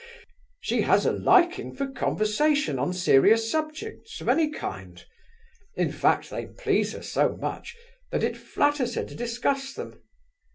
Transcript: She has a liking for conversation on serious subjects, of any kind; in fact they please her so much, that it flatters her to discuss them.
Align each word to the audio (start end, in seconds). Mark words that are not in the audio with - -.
She 0.61 0.81
has 0.81 1.05
a 1.05 1.11
liking 1.11 1.75
for 1.75 1.85
conversation 1.85 2.79
on 2.79 2.91
serious 2.91 3.51
subjects, 3.51 4.19
of 4.19 4.27
any 4.29 4.49
kind; 4.49 5.05
in 5.75 5.91
fact 5.91 6.31
they 6.31 6.47
please 6.47 6.93
her 6.93 7.03
so 7.03 7.37
much, 7.37 7.75
that 8.09 8.23
it 8.23 8.35
flatters 8.35 8.95
her 8.95 9.05
to 9.05 9.13
discuss 9.13 9.73
them. 9.75 10.01